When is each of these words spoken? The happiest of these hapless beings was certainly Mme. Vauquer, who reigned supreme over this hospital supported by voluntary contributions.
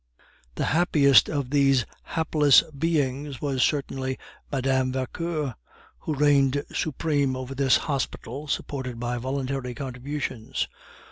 The 0.55 0.65
happiest 0.73 1.29
of 1.29 1.51
these 1.51 1.85
hapless 2.01 2.63
beings 2.75 3.39
was 3.39 3.61
certainly 3.61 4.17
Mme. 4.51 4.89
Vauquer, 4.91 5.53
who 5.99 6.15
reigned 6.15 6.63
supreme 6.73 7.35
over 7.35 7.53
this 7.53 7.77
hospital 7.77 8.47
supported 8.47 8.99
by 8.99 9.19
voluntary 9.19 9.75
contributions. 9.75 10.67